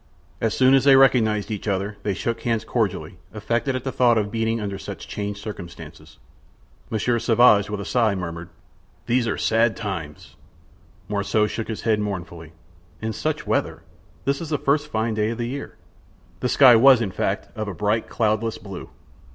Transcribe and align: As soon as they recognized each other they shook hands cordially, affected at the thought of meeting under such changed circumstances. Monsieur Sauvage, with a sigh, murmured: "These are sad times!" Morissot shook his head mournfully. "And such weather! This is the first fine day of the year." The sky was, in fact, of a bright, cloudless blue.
As 0.41 0.57
soon 0.57 0.73
as 0.73 0.83
they 0.85 0.95
recognized 0.95 1.51
each 1.51 1.67
other 1.67 1.95
they 2.01 2.15
shook 2.15 2.41
hands 2.41 2.65
cordially, 2.65 3.19
affected 3.35 3.75
at 3.75 3.83
the 3.83 3.91
thought 3.91 4.17
of 4.17 4.33
meeting 4.33 4.59
under 4.59 4.79
such 4.79 5.07
changed 5.07 5.39
circumstances. 5.39 6.17
Monsieur 6.89 7.19
Sauvage, 7.19 7.69
with 7.69 7.79
a 7.79 7.85
sigh, 7.85 8.15
murmured: 8.15 8.49
"These 9.05 9.27
are 9.27 9.37
sad 9.37 9.77
times!" 9.77 10.35
Morissot 11.07 11.51
shook 11.51 11.67
his 11.67 11.81
head 11.83 11.99
mournfully. 11.99 12.53
"And 12.99 13.13
such 13.13 13.45
weather! 13.45 13.83
This 14.25 14.41
is 14.41 14.49
the 14.49 14.57
first 14.57 14.87
fine 14.87 15.13
day 15.13 15.29
of 15.29 15.37
the 15.37 15.45
year." 15.45 15.77
The 16.39 16.49
sky 16.49 16.75
was, 16.75 16.99
in 16.99 17.11
fact, 17.11 17.55
of 17.55 17.67
a 17.67 17.73
bright, 17.75 18.09
cloudless 18.09 18.57
blue. 18.57 18.89